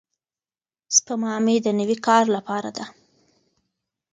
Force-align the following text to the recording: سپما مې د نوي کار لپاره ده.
سپما 0.95 1.33
مې 1.45 1.55
د 1.65 1.67
نوي 1.79 1.97
کار 2.07 2.23
لپاره 2.35 2.69
ده. 2.77 2.85